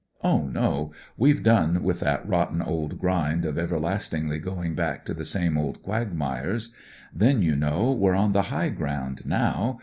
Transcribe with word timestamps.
Oh, 0.23 0.47
no, 0.47 0.93
we've 1.15 1.43
done 1.43 1.83
with 1.83 1.99
that 1.99 2.27
rotten 2.27 2.59
old 2.59 2.97
grind 2.97 3.45
of 3.45 3.59
everlastingly 3.59 4.39
going 4.39 4.73
back 4.73 5.05
to 5.05 5.13
the 5.13 5.23
same 5.23 5.59
old 5.59 5.83
quagmires. 5.83 6.73
Then, 7.13 7.43
you 7.43 7.55
know, 7.55 7.91
we're 7.91 8.15
on 8.15 8.33
the 8.33 8.41
high 8.49 8.69
ground 8.69 9.27
now. 9.27 9.79